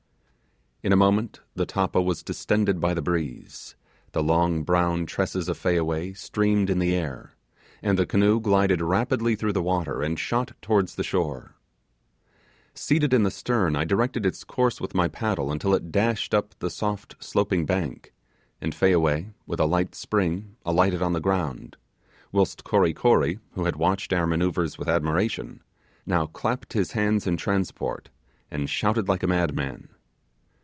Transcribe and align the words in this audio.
In 0.83 0.91
a 0.91 0.95
moment 0.95 1.41
the 1.53 1.67
tappa 1.67 2.01
was 2.01 2.23
distended 2.23 2.79
by 2.79 2.95
the 2.95 3.03
breeze 3.03 3.75
the 4.13 4.23
long 4.23 4.63
brown 4.63 5.05
tresses 5.05 5.47
of 5.47 5.55
Fayaway 5.55 6.13
streamed 6.13 6.71
in 6.71 6.79
the 6.79 6.95
air 6.95 7.33
and 7.83 7.99
the 7.99 8.05
canoe 8.07 8.39
glided 8.39 8.81
rapidly 8.81 9.35
through 9.35 9.53
the 9.53 9.61
water, 9.61 10.01
and 10.01 10.17
shot 10.17 10.53
towards 10.59 10.95
the 10.95 11.03
shore. 11.03 11.53
Seated 12.73 13.13
in 13.13 13.21
the 13.21 13.29
stern, 13.29 13.75
I 13.75 13.85
directed 13.85 14.25
its 14.25 14.43
course 14.43 14.81
with 14.81 14.95
my 14.95 15.07
paddle 15.07 15.51
until 15.51 15.75
it 15.75 15.91
dashed 15.91 16.33
up 16.33 16.55
the 16.57 16.71
soft 16.71 17.15
sloping 17.23 17.67
bank, 17.67 18.11
and 18.59 18.73
Fayaway, 18.73 19.35
with 19.45 19.59
a 19.59 19.65
light 19.65 19.93
spring 19.93 20.55
alighted 20.65 21.03
on 21.03 21.13
the 21.13 21.21
ground; 21.21 21.77
whilst 22.31 22.63
Kory 22.63 22.95
Kory, 22.95 23.37
who 23.51 23.65
had 23.65 23.75
watched 23.75 24.13
our 24.13 24.25
manoeuvres 24.25 24.79
with 24.79 24.89
admiration, 24.89 25.61
now 26.07 26.25
clapped 26.25 26.73
his 26.73 26.93
hands 26.93 27.27
in 27.27 27.37
transport, 27.37 28.09
and 28.49 28.67
shouted 28.67 29.07
like 29.07 29.21
a 29.21 29.27
madman. 29.27 29.87